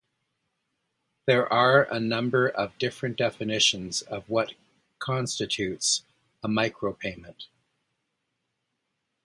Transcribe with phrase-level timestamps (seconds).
[1.27, 4.55] There are a number of different definitions of what
[4.97, 6.01] constitutes
[6.43, 7.45] a micropayment.